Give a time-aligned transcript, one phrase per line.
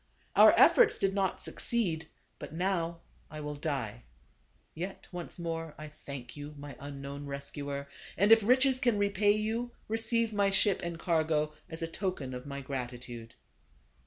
[0.35, 2.07] Our efforts did not succeed,
[2.39, 4.01] but now, I will die.
[4.73, 9.33] Yet once more I thank you, my un known rescuer; and if riches can repay
[9.33, 13.35] you, receive my ship and cargo, as a token of my gratitude."